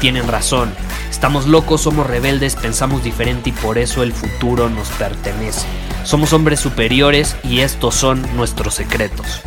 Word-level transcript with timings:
tienen 0.00 0.26
razón. 0.26 0.72
Estamos 1.10 1.46
locos, 1.46 1.82
somos 1.82 2.06
rebeldes, 2.06 2.56
pensamos 2.56 3.04
diferente 3.04 3.50
y 3.50 3.52
por 3.52 3.78
eso 3.78 4.02
el 4.02 4.12
futuro 4.12 4.68
nos 4.70 4.88
pertenece. 4.90 5.66
Somos 6.04 6.32
hombres 6.32 6.58
superiores 6.58 7.36
y 7.44 7.60
estos 7.60 7.94
son 7.94 8.24
nuestros 8.34 8.74
secretos. 8.74 9.42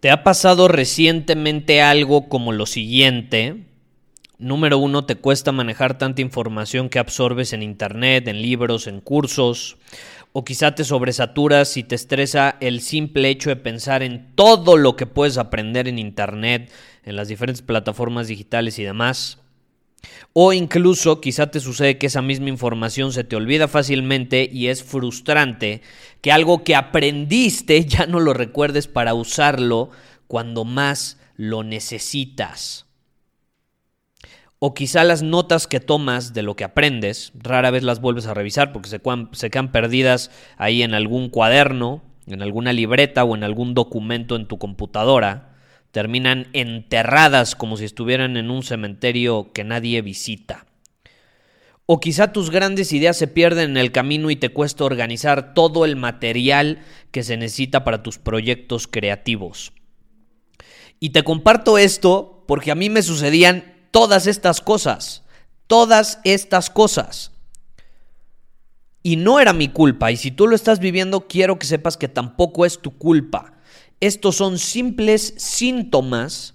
¿Te 0.00 0.10
ha 0.10 0.22
pasado 0.22 0.68
recientemente 0.68 1.80
algo 1.80 2.28
como 2.28 2.52
lo 2.52 2.66
siguiente? 2.66 3.64
Número 4.36 4.76
uno, 4.76 5.06
te 5.06 5.14
cuesta 5.14 5.50
manejar 5.50 5.96
tanta 5.96 6.20
información 6.20 6.90
que 6.90 6.98
absorbes 6.98 7.54
en 7.54 7.62
internet, 7.62 8.28
en 8.28 8.42
libros, 8.42 8.86
en 8.86 9.00
cursos, 9.00 9.78
o 10.36 10.44
quizá 10.44 10.74
te 10.74 10.82
sobresaturas 10.82 11.76
y 11.76 11.84
te 11.84 11.94
estresa 11.94 12.56
el 12.58 12.80
simple 12.80 13.28
hecho 13.28 13.50
de 13.50 13.56
pensar 13.56 14.02
en 14.02 14.34
todo 14.34 14.76
lo 14.76 14.96
que 14.96 15.06
puedes 15.06 15.38
aprender 15.38 15.86
en 15.86 15.96
internet, 15.96 16.72
en 17.04 17.14
las 17.14 17.28
diferentes 17.28 17.62
plataformas 17.62 18.26
digitales 18.26 18.80
y 18.80 18.82
demás. 18.82 19.38
O 20.32 20.52
incluso 20.52 21.20
quizá 21.20 21.52
te 21.52 21.60
sucede 21.60 21.98
que 21.98 22.08
esa 22.08 22.20
misma 22.20 22.48
información 22.48 23.12
se 23.12 23.22
te 23.22 23.36
olvida 23.36 23.68
fácilmente 23.68 24.50
y 24.52 24.66
es 24.66 24.82
frustrante 24.82 25.82
que 26.20 26.32
algo 26.32 26.64
que 26.64 26.74
aprendiste 26.74 27.84
ya 27.86 28.06
no 28.06 28.18
lo 28.18 28.34
recuerdes 28.34 28.88
para 28.88 29.14
usarlo 29.14 29.90
cuando 30.26 30.64
más 30.64 31.16
lo 31.36 31.62
necesitas. 31.62 32.86
O 34.66 34.72
quizá 34.72 35.04
las 35.04 35.22
notas 35.22 35.66
que 35.66 35.78
tomas 35.78 36.32
de 36.32 36.42
lo 36.42 36.56
que 36.56 36.64
aprendes, 36.64 37.32
rara 37.34 37.70
vez 37.70 37.82
las 37.82 38.00
vuelves 38.00 38.24
a 38.24 38.32
revisar 38.32 38.72
porque 38.72 38.88
se, 38.88 39.50
quedan 39.50 39.70
perdidas 39.72 40.30
ahí 40.56 40.82
en 40.82 40.94
algún 40.94 41.28
cuaderno, 41.28 42.02
en 42.26 42.40
alguna 42.40 42.72
libreta 42.72 43.24
o 43.24 43.34
en 43.36 43.44
algún 43.44 43.74
documento 43.74 44.36
en 44.36 44.46
tu 44.46 44.56
computadora 44.56 45.54
terminan 45.90 46.46
enterradas 46.54 47.56
como 47.56 47.76
si 47.76 47.84
estuvieran 47.84 48.38
en 48.38 48.50
un 48.50 48.62
cementerio 48.62 49.52
que 49.52 49.64
nadie 49.64 50.00
visita. 50.00 50.64
O 51.84 52.00
quizá 52.00 52.32
tus 52.32 52.48
grandes 52.48 52.90
ideas 52.94 53.18
se 53.18 53.28
pierden 53.28 53.72
en 53.72 53.76
el 53.76 53.92
camino 53.92 54.30
y 54.30 54.36
te 54.36 54.48
cuesta 54.48 54.84
organizar 54.84 55.52
todo 55.52 55.84
el 55.84 55.96
material 55.96 56.78
que 57.10 57.22
se 57.22 57.36
necesita 57.36 57.84
para 57.84 58.02
tus 58.02 58.16
proyectos 58.16 58.88
creativos. 58.88 59.74
Y 61.00 61.10
te 61.10 61.22
comparto 61.22 61.76
esto 61.76 62.44
porque 62.48 62.70
a 62.70 62.74
mí 62.74 62.88
me 62.88 63.02
sucedían 63.02 63.73
todas 63.94 64.26
estas 64.26 64.60
cosas, 64.60 65.22
todas 65.68 66.18
estas 66.24 66.68
cosas. 66.68 67.30
Y 69.04 69.14
no 69.14 69.38
era 69.38 69.52
mi 69.52 69.68
culpa, 69.68 70.10
y 70.10 70.16
si 70.16 70.32
tú 70.32 70.48
lo 70.48 70.56
estás 70.56 70.80
viviendo, 70.80 71.28
quiero 71.28 71.60
que 71.60 71.66
sepas 71.68 71.96
que 71.96 72.08
tampoco 72.08 72.66
es 72.66 72.80
tu 72.80 72.98
culpa. 72.98 73.54
Estos 74.00 74.34
son 74.34 74.58
simples 74.58 75.34
síntomas 75.36 76.54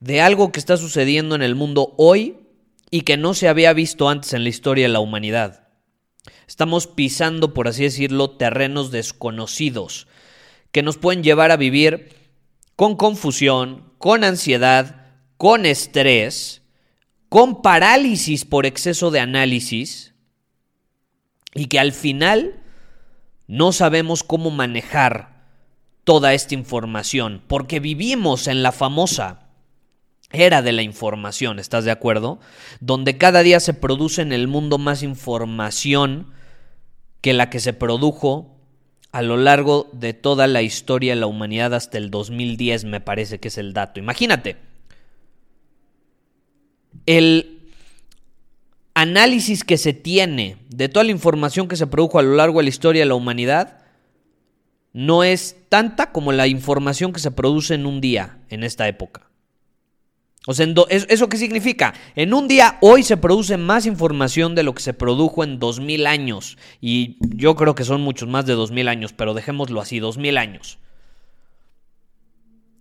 de 0.00 0.22
algo 0.22 0.52
que 0.52 0.58
está 0.58 0.78
sucediendo 0.78 1.34
en 1.34 1.42
el 1.42 1.54
mundo 1.54 1.92
hoy 1.98 2.38
y 2.90 3.02
que 3.02 3.18
no 3.18 3.34
se 3.34 3.48
había 3.48 3.74
visto 3.74 4.08
antes 4.08 4.32
en 4.32 4.42
la 4.42 4.48
historia 4.48 4.86
de 4.86 4.92
la 4.94 5.00
humanidad. 5.00 5.68
Estamos 6.48 6.86
pisando, 6.86 7.52
por 7.52 7.68
así 7.68 7.82
decirlo, 7.82 8.30
terrenos 8.30 8.90
desconocidos 8.90 10.06
que 10.72 10.82
nos 10.82 10.96
pueden 10.96 11.22
llevar 11.22 11.50
a 11.50 11.58
vivir 11.58 12.08
con 12.74 12.96
confusión, 12.96 13.92
con 13.98 14.24
ansiedad, 14.24 15.03
con 15.36 15.66
estrés, 15.66 16.62
con 17.28 17.62
parálisis 17.62 18.44
por 18.44 18.66
exceso 18.66 19.10
de 19.10 19.20
análisis 19.20 20.14
y 21.54 21.66
que 21.66 21.78
al 21.78 21.92
final 21.92 22.62
no 23.46 23.72
sabemos 23.72 24.22
cómo 24.22 24.50
manejar 24.50 25.34
toda 26.04 26.34
esta 26.34 26.54
información, 26.54 27.42
porque 27.46 27.80
vivimos 27.80 28.46
en 28.46 28.62
la 28.62 28.72
famosa 28.72 29.44
era 30.34 30.62
de 30.62 30.72
la 30.72 30.82
información, 30.82 31.58
¿estás 31.58 31.84
de 31.84 31.90
acuerdo? 31.90 32.40
Donde 32.80 33.16
cada 33.16 33.42
día 33.42 33.60
se 33.60 33.72
produce 33.72 34.20
en 34.22 34.32
el 34.32 34.48
mundo 34.48 34.78
más 34.78 35.02
información 35.02 36.32
que 37.20 37.32
la 37.32 37.50
que 37.50 37.60
se 37.60 37.72
produjo 37.72 38.58
a 39.12 39.22
lo 39.22 39.36
largo 39.36 39.88
de 39.92 40.12
toda 40.12 40.48
la 40.48 40.62
historia 40.62 41.14
de 41.14 41.20
la 41.20 41.26
humanidad 41.26 41.72
hasta 41.72 41.98
el 41.98 42.10
2010, 42.10 42.84
me 42.84 43.00
parece 43.00 43.38
que 43.38 43.48
es 43.48 43.58
el 43.58 43.72
dato. 43.72 44.00
Imagínate, 44.00 44.56
el 47.06 47.60
análisis 48.94 49.64
que 49.64 49.76
se 49.76 49.92
tiene 49.92 50.56
de 50.68 50.88
toda 50.88 51.04
la 51.04 51.10
información 51.10 51.68
que 51.68 51.76
se 51.76 51.86
produjo 51.86 52.18
a 52.18 52.22
lo 52.22 52.34
largo 52.34 52.58
de 52.58 52.64
la 52.64 52.68
historia 52.68 53.02
de 53.02 53.06
la 53.06 53.14
humanidad 53.14 53.78
no 54.92 55.24
es 55.24 55.56
tanta 55.68 56.12
como 56.12 56.32
la 56.32 56.46
información 56.46 57.12
que 57.12 57.20
se 57.20 57.32
produce 57.32 57.74
en 57.74 57.84
un 57.84 58.00
día 58.00 58.38
en 58.48 58.62
esta 58.62 58.86
época. 58.86 59.28
O 60.46 60.52
sea, 60.52 60.66
¿eso 60.90 61.28
qué 61.28 61.38
significa? 61.38 61.94
En 62.14 62.34
un 62.34 62.48
día 62.48 62.76
hoy 62.82 63.02
se 63.02 63.16
produce 63.16 63.56
más 63.56 63.86
información 63.86 64.54
de 64.54 64.62
lo 64.62 64.74
que 64.74 64.82
se 64.82 64.92
produjo 64.92 65.42
en 65.42 65.58
2000 65.58 66.06
años. 66.06 66.58
Y 66.82 67.16
yo 67.20 67.56
creo 67.56 67.74
que 67.74 67.84
son 67.84 68.02
muchos 68.02 68.28
más 68.28 68.44
de 68.44 68.52
2000 68.52 68.88
años, 68.88 69.12
pero 69.14 69.32
dejémoslo 69.32 69.80
así, 69.80 70.00
2000 70.00 70.36
años. 70.36 70.78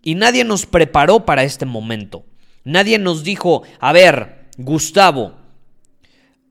Y 0.01 0.15
nadie 0.15 0.43
nos 0.43 0.65
preparó 0.65 1.25
para 1.25 1.45
este 1.45 1.65
momento. 1.65 2.25
Nadie 2.63 2.97
nos 2.99 3.23
dijo, 3.23 3.63
a 3.79 3.91
ver, 3.91 4.47
Gustavo, 4.57 5.33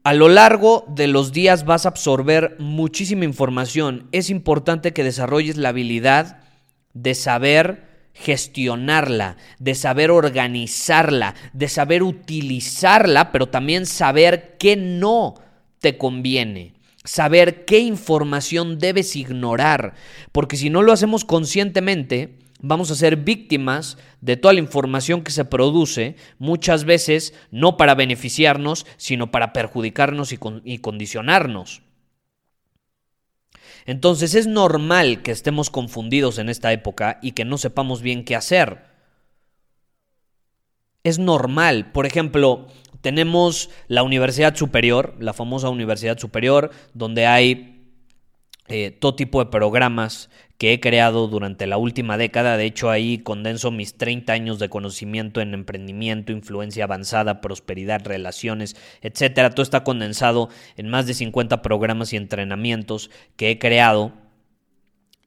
a 0.04 0.14
lo 0.14 0.28
largo 0.28 0.84
de 0.88 1.06
los 1.06 1.32
días 1.32 1.64
vas 1.64 1.86
a 1.86 1.90
absorber 1.90 2.56
muchísima 2.58 3.24
información. 3.24 4.08
Es 4.12 4.30
importante 4.30 4.92
que 4.92 5.04
desarrolles 5.04 5.56
la 5.56 5.70
habilidad 5.70 6.40
de 6.92 7.14
saber 7.14 7.92
gestionarla, 8.12 9.36
de 9.58 9.74
saber 9.74 10.10
organizarla, 10.10 11.34
de 11.52 11.68
saber 11.68 12.02
utilizarla, 12.02 13.32
pero 13.32 13.48
también 13.48 13.86
saber 13.86 14.56
qué 14.58 14.76
no 14.76 15.34
te 15.78 15.96
conviene, 15.96 16.74
saber 17.04 17.64
qué 17.64 17.78
información 17.78 18.78
debes 18.78 19.16
ignorar, 19.16 19.94
porque 20.30 20.56
si 20.56 20.68
no 20.68 20.82
lo 20.82 20.92
hacemos 20.92 21.24
conscientemente, 21.24 22.38
vamos 22.62 22.90
a 22.90 22.94
ser 22.94 23.16
víctimas 23.16 23.98
de 24.20 24.36
toda 24.36 24.54
la 24.54 24.60
información 24.60 25.22
que 25.22 25.32
se 25.32 25.44
produce, 25.44 26.16
muchas 26.38 26.84
veces 26.84 27.34
no 27.50 27.76
para 27.76 27.94
beneficiarnos, 27.94 28.86
sino 28.96 29.30
para 29.30 29.52
perjudicarnos 29.52 30.32
y, 30.32 30.78
condicionarnos. 30.78 31.82
Entonces 33.84 34.36
es 34.36 34.46
normal 34.46 35.22
que 35.22 35.32
estemos 35.32 35.68
confundidos 35.68 36.38
en 36.38 36.48
esta 36.48 36.72
época 36.72 37.18
y 37.20 37.32
que 37.32 37.44
no 37.44 37.58
sepamos 37.58 38.00
bien 38.00 38.24
qué 38.24 38.36
hacer. 38.36 38.84
Es 41.02 41.18
normal. 41.18 41.90
Por 41.90 42.06
ejemplo, 42.06 42.68
tenemos 43.00 43.70
la 43.88 44.04
Universidad 44.04 44.54
Superior, 44.54 45.16
la 45.18 45.32
famosa 45.32 45.68
Universidad 45.68 46.16
Superior, 46.16 46.70
donde 46.94 47.26
hay 47.26 47.72
eh, 48.68 48.92
todo 48.92 49.16
tipo 49.16 49.42
de 49.44 49.50
programas 49.50 50.30
que 50.62 50.72
he 50.72 50.78
creado 50.78 51.26
durante 51.26 51.66
la 51.66 51.76
última 51.76 52.16
década. 52.16 52.56
De 52.56 52.66
hecho, 52.66 52.88
ahí 52.88 53.18
condenso 53.18 53.72
mis 53.72 53.96
30 53.96 54.32
años 54.32 54.60
de 54.60 54.68
conocimiento 54.68 55.40
en 55.40 55.54
emprendimiento, 55.54 56.30
influencia 56.30 56.84
avanzada, 56.84 57.40
prosperidad, 57.40 58.06
relaciones, 58.06 58.76
etcétera. 59.00 59.50
Todo 59.50 59.64
está 59.64 59.82
condensado 59.82 60.50
en 60.76 60.88
más 60.88 61.08
de 61.08 61.14
50 61.14 61.62
programas 61.62 62.12
y 62.12 62.16
entrenamientos 62.16 63.10
que 63.34 63.50
he 63.50 63.58
creado. 63.58 64.12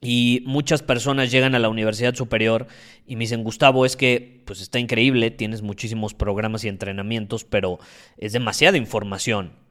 Y 0.00 0.42
muchas 0.46 0.82
personas 0.82 1.30
llegan 1.30 1.54
a 1.54 1.58
la 1.58 1.68
universidad 1.68 2.14
superior 2.14 2.66
y 3.06 3.16
me 3.16 3.24
dicen, 3.24 3.44
Gustavo, 3.44 3.84
es 3.84 3.94
que 3.94 4.42
pues 4.46 4.62
está 4.62 4.78
increíble, 4.78 5.30
tienes 5.30 5.60
muchísimos 5.60 6.14
programas 6.14 6.64
y 6.64 6.68
entrenamientos, 6.68 7.44
pero 7.44 7.78
es 8.16 8.32
demasiada 8.32 8.78
información. 8.78 9.65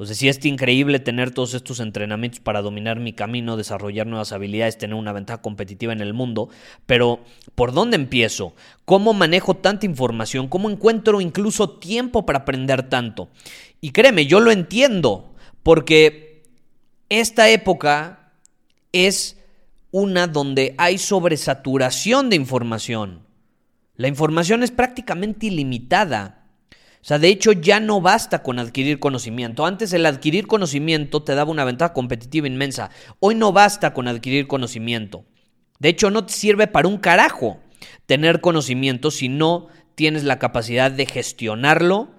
O 0.00 0.06
sea, 0.06 0.30
es 0.30 0.44
increíble 0.46 0.98
tener 0.98 1.30
todos 1.30 1.52
estos 1.52 1.78
entrenamientos 1.78 2.40
para 2.40 2.62
dominar 2.62 2.98
mi 2.98 3.12
camino, 3.12 3.58
desarrollar 3.58 4.06
nuevas 4.06 4.32
habilidades, 4.32 4.78
tener 4.78 4.94
una 4.94 5.12
ventaja 5.12 5.42
competitiva 5.42 5.92
en 5.92 6.00
el 6.00 6.14
mundo, 6.14 6.48
pero 6.86 7.20
¿por 7.54 7.74
dónde 7.74 7.96
empiezo? 7.96 8.54
¿Cómo 8.86 9.12
manejo 9.12 9.58
tanta 9.58 9.84
información? 9.84 10.48
¿Cómo 10.48 10.70
encuentro 10.70 11.20
incluso 11.20 11.72
tiempo 11.72 12.24
para 12.24 12.38
aprender 12.38 12.88
tanto? 12.88 13.28
Y 13.82 13.90
créeme, 13.90 14.24
yo 14.24 14.40
lo 14.40 14.50
entiendo, 14.50 15.34
porque 15.62 16.44
esta 17.10 17.50
época 17.50 18.32
es 18.92 19.36
una 19.90 20.28
donde 20.28 20.74
hay 20.78 20.96
sobresaturación 20.96 22.30
de 22.30 22.36
información. 22.36 23.26
La 23.96 24.08
información 24.08 24.62
es 24.62 24.70
prácticamente 24.70 25.48
ilimitada. 25.48 26.39
O 27.00 27.04
sea, 27.04 27.18
de 27.18 27.28
hecho 27.28 27.52
ya 27.52 27.80
no 27.80 28.00
basta 28.00 28.42
con 28.42 28.58
adquirir 28.58 29.00
conocimiento. 29.00 29.64
Antes 29.64 29.92
el 29.92 30.04
adquirir 30.04 30.46
conocimiento 30.46 31.22
te 31.22 31.34
daba 31.34 31.50
una 31.50 31.64
ventaja 31.64 31.94
competitiva 31.94 32.46
inmensa. 32.46 32.90
Hoy 33.20 33.34
no 33.34 33.52
basta 33.52 33.94
con 33.94 34.06
adquirir 34.06 34.46
conocimiento. 34.46 35.24
De 35.78 35.88
hecho, 35.88 36.10
no 36.10 36.26
te 36.26 36.34
sirve 36.34 36.66
para 36.66 36.88
un 36.88 36.98
carajo 36.98 37.58
tener 38.04 38.42
conocimiento 38.42 39.10
si 39.10 39.30
no 39.30 39.68
tienes 39.94 40.24
la 40.24 40.38
capacidad 40.38 40.90
de 40.90 41.06
gestionarlo 41.06 42.10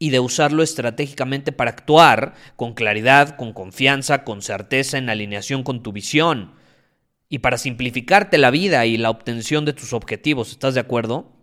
y 0.00 0.10
de 0.10 0.18
usarlo 0.18 0.64
estratégicamente 0.64 1.52
para 1.52 1.70
actuar 1.70 2.34
con 2.56 2.74
claridad, 2.74 3.36
con 3.36 3.52
confianza, 3.52 4.24
con 4.24 4.42
certeza, 4.42 4.98
en 4.98 5.08
alineación 5.08 5.62
con 5.62 5.82
tu 5.82 5.92
visión 5.92 6.54
y 7.28 7.38
para 7.38 7.58
simplificarte 7.58 8.36
la 8.36 8.50
vida 8.50 8.84
y 8.86 8.96
la 8.96 9.10
obtención 9.10 9.64
de 9.64 9.72
tus 9.72 9.92
objetivos. 9.92 10.50
¿Estás 10.50 10.74
de 10.74 10.80
acuerdo? 10.80 11.33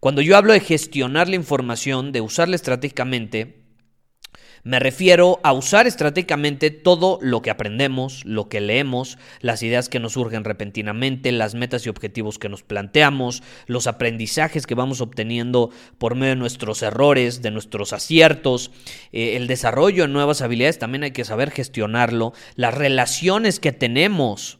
Cuando 0.00 0.22
yo 0.22 0.36
hablo 0.36 0.52
de 0.52 0.60
gestionar 0.60 1.28
la 1.28 1.34
información, 1.34 2.12
de 2.12 2.20
usarla 2.20 2.54
estratégicamente, 2.54 3.64
me 4.62 4.78
refiero 4.78 5.40
a 5.42 5.52
usar 5.52 5.86
estratégicamente 5.88 6.70
todo 6.70 7.18
lo 7.20 7.42
que 7.42 7.50
aprendemos, 7.50 8.24
lo 8.24 8.48
que 8.48 8.60
leemos, 8.60 9.18
las 9.40 9.62
ideas 9.62 9.88
que 9.88 9.98
nos 9.98 10.12
surgen 10.12 10.44
repentinamente, 10.44 11.32
las 11.32 11.54
metas 11.54 11.84
y 11.86 11.88
objetivos 11.88 12.38
que 12.38 12.48
nos 12.48 12.62
planteamos, 12.62 13.42
los 13.66 13.88
aprendizajes 13.88 14.66
que 14.66 14.74
vamos 14.74 15.00
obteniendo 15.00 15.70
por 15.98 16.14
medio 16.14 16.34
de 16.34 16.40
nuestros 16.40 16.82
errores, 16.82 17.42
de 17.42 17.50
nuestros 17.50 17.92
aciertos, 17.92 18.70
eh, 19.12 19.36
el 19.36 19.48
desarrollo 19.48 20.02
de 20.02 20.12
nuevas 20.12 20.42
habilidades, 20.42 20.78
también 20.78 21.02
hay 21.02 21.12
que 21.12 21.24
saber 21.24 21.50
gestionarlo, 21.50 22.32
las 22.54 22.74
relaciones 22.74 23.58
que 23.60 23.72
tenemos, 23.72 24.58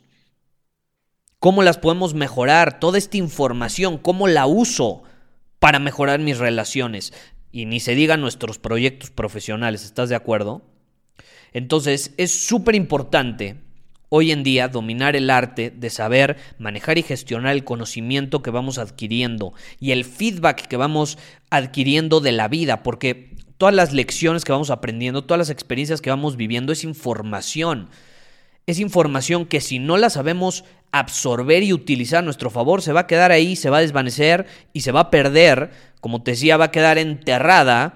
cómo 1.38 1.62
las 1.62 1.78
podemos 1.78 2.14
mejorar, 2.14 2.80
toda 2.80 2.98
esta 2.98 3.16
información, 3.16 3.98
cómo 3.98 4.28
la 4.28 4.46
uso 4.46 5.02
para 5.58 5.78
mejorar 5.78 6.20
mis 6.20 6.38
relaciones. 6.38 7.12
Y 7.50 7.66
ni 7.66 7.80
se 7.80 7.94
digan 7.94 8.20
nuestros 8.20 8.58
proyectos 8.58 9.10
profesionales, 9.10 9.84
¿estás 9.84 10.08
de 10.08 10.16
acuerdo? 10.16 10.62
Entonces 11.52 12.12
es 12.16 12.46
súper 12.46 12.74
importante 12.74 13.56
hoy 14.10 14.32
en 14.32 14.42
día 14.42 14.68
dominar 14.68 15.16
el 15.16 15.30
arte 15.30 15.70
de 15.70 15.90
saber 15.90 16.36
manejar 16.58 16.98
y 16.98 17.02
gestionar 17.02 17.52
el 17.52 17.64
conocimiento 17.64 18.42
que 18.42 18.50
vamos 18.50 18.78
adquiriendo 18.78 19.52
y 19.80 19.92
el 19.92 20.04
feedback 20.04 20.66
que 20.66 20.76
vamos 20.76 21.18
adquiriendo 21.50 22.20
de 22.20 22.32
la 22.32 22.48
vida, 22.48 22.82
porque 22.82 23.36
todas 23.58 23.74
las 23.74 23.92
lecciones 23.92 24.44
que 24.44 24.52
vamos 24.52 24.70
aprendiendo, 24.70 25.24
todas 25.24 25.38
las 25.38 25.50
experiencias 25.50 26.00
que 26.00 26.10
vamos 26.10 26.36
viviendo 26.36 26.72
es 26.72 26.84
información. 26.84 27.88
Es 28.68 28.78
información 28.80 29.46
que 29.46 29.62
si 29.62 29.78
no 29.78 29.96
la 29.96 30.10
sabemos 30.10 30.62
absorber 30.92 31.62
y 31.62 31.72
utilizar 31.72 32.18
a 32.18 32.22
nuestro 32.22 32.50
favor, 32.50 32.82
se 32.82 32.92
va 32.92 33.00
a 33.00 33.06
quedar 33.06 33.32
ahí, 33.32 33.56
se 33.56 33.70
va 33.70 33.78
a 33.78 33.80
desvanecer 33.80 34.44
y 34.74 34.82
se 34.82 34.92
va 34.92 35.00
a 35.00 35.10
perder, 35.10 35.70
como 36.02 36.22
te 36.22 36.32
decía, 36.32 36.58
va 36.58 36.66
a 36.66 36.70
quedar 36.70 36.98
enterrada 36.98 37.94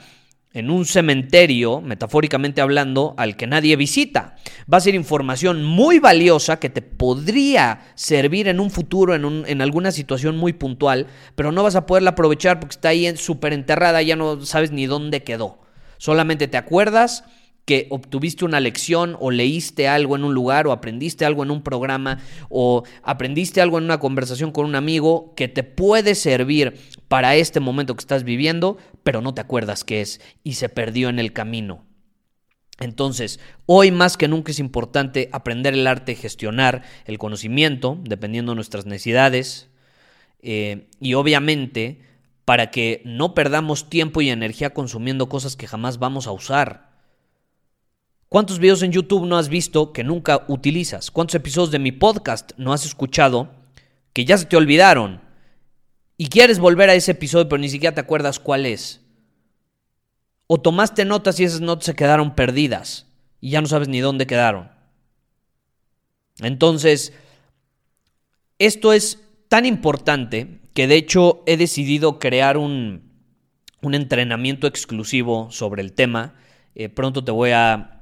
en 0.54 0.70
un 0.70 0.86
cementerio, 0.86 1.82
metafóricamente 1.82 2.62
hablando, 2.62 3.12
al 3.18 3.36
que 3.36 3.46
nadie 3.46 3.76
visita. 3.76 4.36
Va 4.72 4.78
a 4.78 4.80
ser 4.80 4.94
información 4.94 5.62
muy 5.62 5.98
valiosa 5.98 6.58
que 6.58 6.70
te 6.70 6.80
podría 6.80 7.92
servir 7.94 8.48
en 8.48 8.58
un 8.58 8.70
futuro, 8.70 9.14
en, 9.14 9.60
alguna 9.60 9.92
situación 9.92 10.38
muy 10.38 10.54
puntual, 10.54 11.06
pero 11.34 11.52
no 11.52 11.62
vas 11.62 11.76
a 11.76 11.84
poderla 11.84 12.12
aprovechar 12.12 12.60
porque 12.60 12.76
está 12.76 12.88
ahí 12.88 13.14
súper 13.18 13.52
enterrada, 13.52 14.00
ya 14.00 14.16
no 14.16 14.42
sabes 14.46 14.70
ni 14.70 14.86
dónde 14.86 15.22
quedó. 15.22 15.58
Solamente 15.98 16.48
te 16.48 16.56
acuerdas 16.56 17.24
que 17.64 17.86
obtuviste 17.90 18.44
una 18.44 18.60
lección 18.60 19.16
o 19.20 19.30
leíste 19.30 19.88
algo 19.88 20.16
en 20.16 20.24
un 20.24 20.34
lugar 20.34 20.66
o 20.66 20.72
aprendiste 20.72 21.24
algo 21.24 21.42
en 21.42 21.50
un 21.50 21.62
programa 21.62 22.18
o 22.48 22.82
aprendiste 23.02 23.60
algo 23.60 23.78
en 23.78 23.84
una 23.84 24.00
conversación 24.00 24.50
con 24.50 24.66
un 24.66 24.74
amigo 24.74 25.34
que 25.36 25.48
te 25.48 25.62
puede 25.62 26.14
servir 26.14 26.78
para 27.08 27.36
este 27.36 27.60
momento 27.60 27.94
que 27.94 28.00
estás 28.00 28.24
viviendo, 28.24 28.78
pero 29.02 29.20
no 29.20 29.34
te 29.34 29.40
acuerdas 29.40 29.84
qué 29.84 30.00
es 30.00 30.20
y 30.42 30.54
se 30.54 30.68
perdió 30.68 31.08
en 31.08 31.18
el 31.18 31.32
camino. 31.32 31.84
Entonces, 32.80 33.38
hoy 33.66 33.92
más 33.92 34.16
que 34.16 34.28
nunca 34.28 34.50
es 34.50 34.58
importante 34.58 35.28
aprender 35.32 35.74
el 35.74 35.86
arte 35.86 36.12
de 36.12 36.20
gestionar 36.20 36.82
el 37.04 37.18
conocimiento, 37.18 37.98
dependiendo 38.02 38.52
de 38.52 38.56
nuestras 38.56 38.86
necesidades, 38.86 39.68
eh, 40.40 40.88
y 41.00 41.14
obviamente 41.14 42.00
para 42.44 42.70
que 42.70 43.02
no 43.04 43.34
perdamos 43.34 43.88
tiempo 43.88 44.20
y 44.20 44.30
energía 44.30 44.74
consumiendo 44.74 45.28
cosas 45.28 45.54
que 45.54 45.68
jamás 45.68 45.98
vamos 45.98 46.26
a 46.26 46.32
usar. 46.32 46.91
¿Cuántos 48.32 48.60
videos 48.60 48.82
en 48.82 48.92
YouTube 48.92 49.26
no 49.26 49.36
has 49.36 49.50
visto 49.50 49.92
que 49.92 50.04
nunca 50.04 50.46
utilizas? 50.48 51.10
¿Cuántos 51.10 51.34
episodios 51.34 51.70
de 51.70 51.78
mi 51.78 51.92
podcast 51.92 52.52
no 52.56 52.72
has 52.72 52.86
escuchado 52.86 53.50
que 54.14 54.24
ya 54.24 54.38
se 54.38 54.46
te 54.46 54.56
olvidaron? 54.56 55.20
Y 56.16 56.28
quieres 56.28 56.58
volver 56.58 56.88
a 56.88 56.94
ese 56.94 57.10
episodio 57.10 57.46
pero 57.50 57.60
ni 57.60 57.68
siquiera 57.68 57.94
te 57.94 58.00
acuerdas 58.00 58.38
cuál 58.38 58.64
es. 58.64 59.02
O 60.46 60.58
tomaste 60.58 61.04
notas 61.04 61.40
y 61.40 61.44
esas 61.44 61.60
notas 61.60 61.84
se 61.84 61.94
quedaron 61.94 62.34
perdidas 62.34 63.06
y 63.38 63.50
ya 63.50 63.60
no 63.60 63.66
sabes 63.66 63.88
ni 63.88 64.00
dónde 64.00 64.26
quedaron. 64.26 64.70
Entonces, 66.38 67.12
esto 68.58 68.94
es 68.94 69.20
tan 69.48 69.66
importante 69.66 70.62
que 70.72 70.86
de 70.86 70.96
hecho 70.96 71.42
he 71.44 71.58
decidido 71.58 72.18
crear 72.18 72.56
un, 72.56 73.12
un 73.82 73.94
entrenamiento 73.94 74.66
exclusivo 74.66 75.50
sobre 75.50 75.82
el 75.82 75.92
tema. 75.92 76.32
Eh, 76.74 76.88
pronto 76.88 77.22
te 77.22 77.30
voy 77.30 77.50
a 77.50 77.98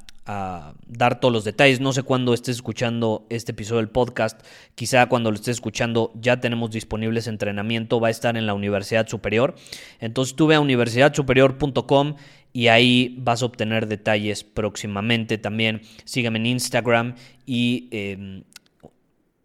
dar 0.86 1.20
todos 1.20 1.32
los 1.32 1.44
detalles. 1.44 1.80
No 1.80 1.92
sé 1.92 2.02
cuándo 2.02 2.34
estés 2.34 2.56
escuchando 2.56 3.26
este 3.30 3.52
episodio 3.52 3.78
del 3.78 3.88
podcast. 3.88 4.40
Quizá 4.74 5.06
cuando 5.06 5.30
lo 5.30 5.36
estés 5.36 5.56
escuchando 5.56 6.12
ya 6.14 6.40
tenemos 6.40 6.70
disponible 6.70 7.20
ese 7.20 7.30
entrenamiento. 7.30 8.00
Va 8.00 8.08
a 8.08 8.10
estar 8.10 8.36
en 8.36 8.46
la 8.46 8.54
Universidad 8.54 9.06
Superior. 9.06 9.54
Entonces 10.00 10.36
tú 10.36 10.46
ve 10.46 10.56
a 10.56 10.60
universidadsuperior.com 10.60 12.14
y 12.52 12.68
ahí 12.68 13.14
vas 13.18 13.42
a 13.42 13.46
obtener 13.46 13.86
detalles 13.86 14.44
próximamente. 14.44 15.38
También 15.38 15.82
sígueme 16.04 16.38
en 16.38 16.46
Instagram 16.46 17.14
y 17.46 17.88
em, 17.90 18.42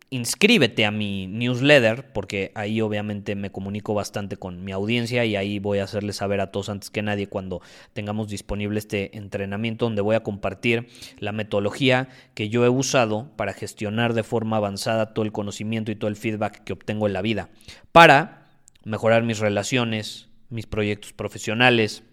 inscríbete 0.09 0.85
a 0.85 0.91
mi 0.91 1.27
newsletter, 1.27 2.13
porque 2.13 2.51
ahí 2.55 2.79
obviamente 2.81 3.35
me 3.35 3.51
comunico 3.51 3.93
bastante 3.93 4.37
con 4.37 4.63
mi 4.63 4.71
audiencia 4.71 5.25
y 5.25 5.35
ahí 5.35 5.59
voy 5.59 5.79
a 5.79 5.85
hacerles 5.85 6.17
saber 6.17 6.41
a 6.41 6.51
todos 6.51 6.69
antes 6.69 6.89
que 6.89 7.01
nadie 7.01 7.27
cuando 7.27 7.61
tengamos 7.93 8.29
disponible 8.29 8.79
este 8.79 9.17
entrenamiento 9.17 9.85
donde 9.85 10.01
voy 10.01 10.15
a 10.15 10.23
compartir 10.23 10.87
la 11.17 11.31
metodología 11.31 12.09
que 12.33 12.49
yo 12.49 12.65
he 12.65 12.69
usado 12.69 13.31
para 13.35 13.53
gestionar 13.53 14.13
de 14.13 14.23
forma 14.23 14.57
avanzada 14.57 15.13
todo 15.13 15.25
el 15.25 15.31
conocimiento 15.31 15.91
y 15.91 15.95
todo 15.95 16.09
el 16.09 16.15
feedback 16.15 16.63
que 16.63 16.73
obtengo 16.73 17.07
en 17.07 17.13
la 17.13 17.21
vida, 17.21 17.49
para 17.91 18.49
mejorar 18.83 19.23
mis 19.23 19.39
relaciones, 19.39 20.29
mis 20.49 20.67
proyectos 20.67 21.13
profesionales, 21.13 22.03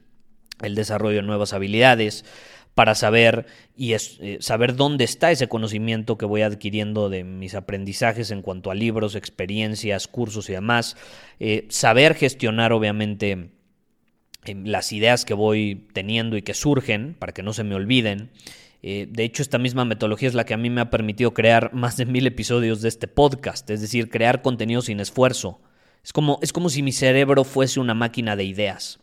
el 0.63 0.75
desarrollo 0.75 1.17
de 1.17 1.23
nuevas 1.23 1.53
habilidades, 1.53 2.25
para 2.75 2.95
saber 2.95 3.47
y 3.77 3.93
eh, 3.93 4.39
saber 4.41 4.77
dónde 4.77 5.05
está 5.05 5.31
ese 5.31 5.49
conocimiento 5.49 6.17
que 6.17 6.25
voy 6.25 6.43
adquiriendo 6.43 7.11
de 7.11 7.25
mis 7.25 7.55
aprendizajes 7.55 8.31
en 8.31 8.43
cuanto 8.43 8.71
a 8.71 8.75
libros, 8.75 9.15
experiencias, 9.15 10.09
cursos 10.09 10.49
y 10.49 10.55
demás. 10.55 10.97
Eh, 11.39 11.67
saber 11.69 12.15
gestionar, 12.15 12.73
obviamente, 12.73 13.51
em, 14.45 14.65
las 14.65 14.93
ideas 14.93 15.25
que 15.25 15.35
voy 15.35 15.87
teniendo 15.93 16.37
y 16.37 16.43
que 16.43 16.55
surgen 16.55 17.15
para 17.19 17.33
que 17.33 17.43
no 17.43 17.53
se 17.53 17.65
me 17.65 17.75
olviden. 17.75 18.31
Eh, 18.83 19.07
de 19.09 19.25
hecho, 19.25 19.43
esta 19.43 19.59
misma 19.59 19.85
metodología 19.85 20.29
es 20.29 20.35
la 20.35 20.45
que 20.45 20.55
a 20.55 20.59
mí 20.59 20.71
me 20.71 20.81
ha 20.81 20.91
permitido 20.91 21.35
crear 21.35 21.73
más 21.75 21.97
de 21.99 22.07
mil 22.07 22.27
episodios 22.27 22.81
de 22.81 22.89
este 22.89 23.07
podcast, 23.07 23.69
es 23.71 23.81
decir, 23.81 24.09
crear 24.09 24.43
contenido 24.43 24.81
sin 24.81 25.01
esfuerzo. 25.01 25.61
Es 26.03 26.13
como, 26.13 26.39
es 26.43 26.53
como 26.53 26.69
si 26.69 26.83
mi 26.83 26.91
cerebro 26.93 27.45
fuese 27.45 27.79
una 27.79 27.95
máquina 27.95 28.35
de 28.35 28.45
ideas. 28.45 28.99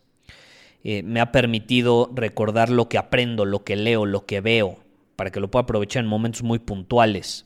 Eh, 0.84 1.04
me 1.04 1.20
ha 1.20 1.32
permitido 1.32 2.10
recordar 2.14 2.70
lo 2.70 2.88
que 2.88 2.98
aprendo, 2.98 3.46
lo 3.46 3.64
que 3.64 3.76
leo, 3.76 4.06
lo 4.06 4.26
que 4.26 4.42
veo, 4.42 4.80
para 5.16 5.32
que 5.32 5.40
lo 5.40 5.52
pueda 5.52 5.64
aprovechar 5.64 6.04
en 6.04 6.10
momentos 6.10 6.44
muy 6.44 6.60
puntuales. 6.60 7.46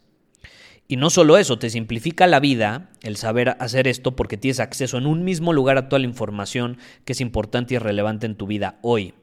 Y 0.88 0.98
no 0.98 1.10
solo 1.10 1.38
eso, 1.38 1.58
te 1.58 1.70
simplifica 1.70 2.28
la 2.28 2.40
vida 2.40 2.92
el 3.02 3.16
saber 3.16 3.56
hacer 3.60 3.88
esto 3.88 4.16
porque 4.16 4.38
tienes 4.38 4.60
acceso 4.60 4.98
en 4.98 5.08
un 5.08 5.24
mismo 5.24 5.54
lugar 5.54 5.78
a 5.78 5.90
toda 5.90 6.00
la 6.00 6.06
información 6.06 6.78
que 7.06 7.14
es 7.14 7.22
importante 7.22 7.74
y 7.74 7.78
relevante 7.78 8.26
en 8.26 8.36
tu 8.36 8.48
vida 8.48 8.78
hoy. 8.82 9.14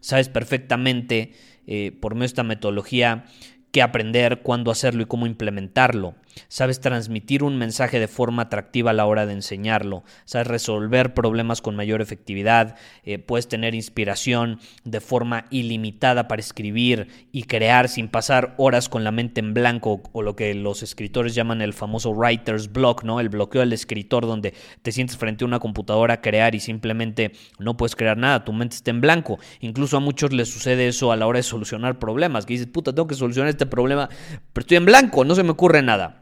Sabes 0.00 0.28
perfectamente, 0.28 1.32
eh, 1.66 1.92
por 2.00 2.14
medio 2.14 2.22
de 2.22 2.26
esta 2.26 2.42
metodología, 2.42 3.26
qué 3.72 3.82
aprender, 3.82 4.40
cuándo 4.42 4.70
hacerlo 4.70 5.02
y 5.02 5.06
cómo 5.06 5.26
implementarlo. 5.26 6.14
Sabes 6.48 6.80
transmitir 6.80 7.42
un 7.42 7.58
mensaje 7.58 7.98
de 7.98 8.08
forma 8.08 8.42
atractiva 8.42 8.90
a 8.90 8.94
la 8.94 9.06
hora 9.06 9.26
de 9.26 9.32
enseñarlo, 9.32 10.04
sabes 10.24 10.46
resolver 10.46 11.14
problemas 11.14 11.62
con 11.62 11.76
mayor 11.76 12.00
efectividad, 12.00 12.76
eh, 13.04 13.18
puedes 13.18 13.48
tener 13.48 13.74
inspiración 13.74 14.58
de 14.84 15.00
forma 15.00 15.46
ilimitada 15.50 16.28
para 16.28 16.40
escribir 16.40 17.08
y 17.32 17.44
crear 17.44 17.88
sin 17.88 18.08
pasar 18.08 18.54
horas 18.56 18.88
con 18.88 19.04
la 19.04 19.10
mente 19.10 19.40
en 19.40 19.54
blanco 19.54 20.02
o 20.12 20.22
lo 20.22 20.36
que 20.36 20.54
los 20.54 20.82
escritores 20.82 21.34
llaman 21.34 21.62
el 21.62 21.72
famoso 21.72 22.10
writer's 22.10 22.72
block, 22.72 23.04
¿no? 23.04 23.20
El 23.20 23.28
bloqueo 23.28 23.60
del 23.60 23.72
escritor 23.72 24.26
donde 24.26 24.54
te 24.82 24.92
sientes 24.92 25.16
frente 25.16 25.44
a 25.44 25.46
una 25.46 25.58
computadora 25.58 26.14
a 26.14 26.20
crear 26.20 26.54
y 26.54 26.60
simplemente 26.60 27.32
no 27.58 27.76
puedes 27.76 27.96
crear 27.96 28.16
nada, 28.16 28.44
tu 28.44 28.52
mente 28.52 28.76
está 28.76 28.90
en 28.90 29.00
blanco. 29.00 29.38
Incluso 29.60 29.96
a 29.96 30.00
muchos 30.00 30.32
les 30.32 30.52
sucede 30.52 30.88
eso 30.88 31.12
a 31.12 31.16
la 31.16 31.26
hora 31.26 31.38
de 31.38 31.42
solucionar 31.42 31.98
problemas, 31.98 32.46
que 32.46 32.54
dices, 32.54 32.68
puta, 32.68 32.94
tengo 32.94 33.06
que 33.06 33.14
solucionar 33.14 33.50
este 33.50 33.66
problema, 33.66 34.08
pero 34.52 34.62
estoy 34.62 34.76
en 34.76 34.86
blanco, 34.86 35.24
no 35.24 35.34
se 35.34 35.42
me 35.42 35.50
ocurre 35.50 35.82
nada. 35.82 36.21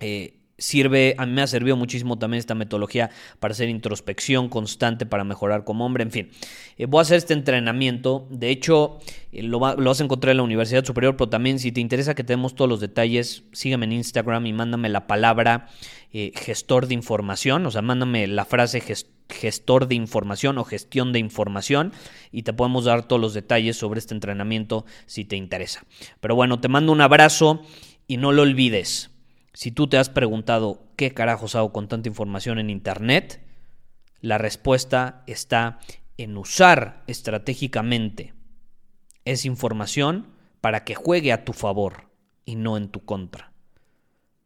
Eh, 0.00 0.34
sirve, 0.60 1.14
a 1.18 1.24
mí 1.24 1.32
me 1.32 1.42
ha 1.42 1.46
servido 1.46 1.76
muchísimo 1.76 2.18
también 2.18 2.40
esta 2.40 2.56
metodología 2.56 3.10
para 3.38 3.52
hacer 3.52 3.68
introspección 3.68 4.48
constante, 4.48 5.06
para 5.06 5.22
mejorar 5.22 5.62
como 5.62 5.86
hombre, 5.86 6.02
en 6.02 6.10
fin. 6.10 6.30
Eh, 6.76 6.86
voy 6.86 6.98
a 6.98 7.02
hacer 7.02 7.18
este 7.18 7.32
entrenamiento, 7.32 8.26
de 8.28 8.50
hecho 8.50 8.98
eh, 9.30 9.44
lo, 9.44 9.60
vas 9.60 10.00
a 10.00 10.04
encontrar 10.04 10.32
en 10.32 10.38
la 10.38 10.42
Universidad 10.42 10.84
Superior, 10.84 11.16
pero 11.16 11.28
también 11.28 11.60
si 11.60 11.70
te 11.70 11.80
interesa 11.80 12.16
que 12.16 12.24
te 12.24 12.32
demos 12.32 12.56
todos 12.56 12.68
los 12.68 12.80
detalles, 12.80 13.44
sígueme 13.52 13.86
en 13.86 13.92
Instagram 13.92 14.46
y 14.46 14.52
mándame 14.52 14.88
la 14.88 15.06
palabra 15.06 15.68
gestor 16.10 16.88
de 16.88 16.94
información, 16.94 17.64
o 17.66 17.70
sea, 17.70 17.82
mándame 17.82 18.26
la 18.26 18.46
frase 18.46 18.82
gestor 19.28 19.88
de 19.88 19.94
información 19.94 20.58
o 20.58 20.64
gestión 20.64 21.12
de 21.12 21.18
información 21.18 21.92
y 22.32 22.42
te 22.42 22.52
podemos 22.52 22.84
dar 22.84 23.06
todos 23.06 23.20
los 23.20 23.34
detalles 23.34 23.76
sobre 23.76 23.98
este 24.00 24.14
entrenamiento 24.14 24.84
si 25.06 25.24
te 25.24 25.36
interesa. 25.36 25.84
Pero 26.20 26.34
bueno, 26.34 26.60
te 26.60 26.68
mando 26.68 26.92
un 26.92 27.00
abrazo 27.00 27.62
y 28.06 28.16
no 28.16 28.32
lo 28.32 28.42
olvides. 28.42 29.10
Si 29.58 29.72
tú 29.72 29.88
te 29.88 29.98
has 29.98 30.08
preguntado 30.08 30.86
qué 30.94 31.12
carajos 31.12 31.56
hago 31.56 31.72
con 31.72 31.88
tanta 31.88 32.08
información 32.08 32.60
en 32.60 32.70
Internet, 32.70 33.44
la 34.20 34.38
respuesta 34.38 35.24
está 35.26 35.80
en 36.16 36.36
usar 36.36 37.02
estratégicamente 37.08 38.34
esa 39.24 39.48
información 39.48 40.28
para 40.60 40.84
que 40.84 40.94
juegue 40.94 41.32
a 41.32 41.44
tu 41.44 41.54
favor 41.54 42.08
y 42.44 42.54
no 42.54 42.76
en 42.76 42.88
tu 42.88 43.04
contra. 43.04 43.52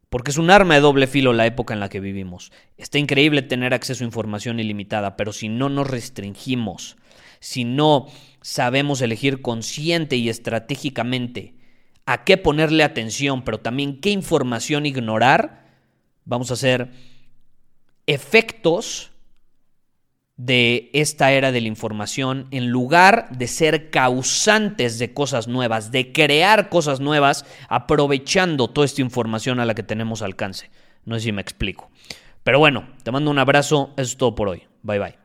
Porque 0.09 0.31
es 0.31 0.39
un 0.39 0.49
arma 0.49 0.73
de 0.73 0.81
doble 0.81 1.05
filo 1.05 1.31
la 1.31 1.45
época 1.45 1.75
en 1.75 1.79
la 1.79 1.89
que 1.89 1.99
vivimos. 1.99 2.51
Está 2.77 2.97
increíble 2.97 3.43
tener 3.43 3.75
acceso 3.75 4.03
a 4.03 4.07
información 4.07 4.59
ilimitada, 4.59 5.15
pero 5.15 5.31
si 5.31 5.47
no 5.47 5.69
nos 5.69 5.87
restringimos, 5.87 6.97
si 7.39 7.65
no 7.65 8.07
sabemos 8.41 8.99
elegir 8.99 9.43
consciente 9.43 10.15
y 10.15 10.29
estratégicamente 10.29 11.53
a 12.05 12.23
qué 12.23 12.37
ponerle 12.37 12.83
atención, 12.83 13.43
pero 13.43 13.59
también 13.59 13.99
qué 14.01 14.09
información 14.09 14.85
ignorar, 14.85 15.65
vamos 16.25 16.51
a 16.51 16.55
hacer 16.55 16.91
efectos 18.07 19.11
de 20.35 20.89
esta 20.93 21.31
era 21.31 21.51
de 21.51 21.61
la 21.61 21.67
información 21.67 22.47
en 22.51 22.69
lugar 22.69 23.29
de 23.29 23.47
ser 23.47 23.91
causantes 23.91 24.99
de 24.99 25.13
cosas 25.13 25.47
nuevas, 25.47 25.91
de 25.91 26.11
crear 26.11 26.69
cosas 26.69 26.99
nuevas 26.99 27.45
aprovechando 27.69 28.69
toda 28.69 28.85
esta 28.85 29.01
información 29.01 29.59
a 29.59 29.65
la 29.65 29.75
que 29.75 29.83
tenemos 29.83 30.21
alcance. 30.21 30.71
No 31.05 31.15
sé 31.15 31.25
si 31.25 31.31
me 31.31 31.41
explico. 31.41 31.91
Pero 32.43 32.59
bueno, 32.59 32.87
te 33.03 33.11
mando 33.11 33.31
un 33.31 33.39
abrazo, 33.39 33.93
eso 33.95 34.11
es 34.11 34.17
todo 34.17 34.35
por 34.35 34.49
hoy. 34.49 34.63
Bye 34.81 34.99
bye. 34.99 35.22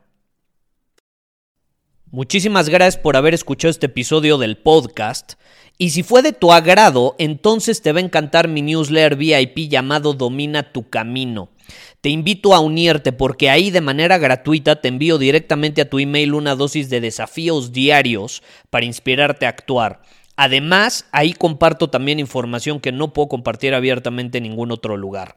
Muchísimas 2.10 2.70
gracias 2.70 2.96
por 2.96 3.18
haber 3.18 3.34
escuchado 3.34 3.70
este 3.70 3.84
episodio 3.84 4.38
del 4.38 4.56
podcast. 4.56 5.34
Y 5.76 5.90
si 5.90 6.02
fue 6.02 6.22
de 6.22 6.32
tu 6.32 6.52
agrado, 6.52 7.14
entonces 7.18 7.82
te 7.82 7.92
va 7.92 7.98
a 7.98 8.02
encantar 8.02 8.48
mi 8.48 8.62
newsletter 8.62 9.16
VIP 9.16 9.68
llamado 9.68 10.14
Domina 10.14 10.72
tu 10.72 10.88
Camino. 10.88 11.50
Te 12.00 12.08
invito 12.08 12.54
a 12.54 12.60
unirte 12.60 13.12
porque 13.12 13.50
ahí 13.50 13.70
de 13.70 13.82
manera 13.82 14.16
gratuita 14.16 14.80
te 14.80 14.88
envío 14.88 15.18
directamente 15.18 15.82
a 15.82 15.90
tu 15.90 15.98
email 15.98 16.32
una 16.32 16.54
dosis 16.54 16.88
de 16.88 17.02
desafíos 17.02 17.72
diarios 17.72 18.42
para 18.70 18.86
inspirarte 18.86 19.44
a 19.44 19.50
actuar. 19.50 20.00
Además, 20.34 21.04
ahí 21.12 21.34
comparto 21.34 21.90
también 21.90 22.20
información 22.20 22.80
que 22.80 22.90
no 22.90 23.12
puedo 23.12 23.28
compartir 23.28 23.74
abiertamente 23.74 24.38
en 24.38 24.44
ningún 24.44 24.72
otro 24.72 24.96
lugar. 24.96 25.36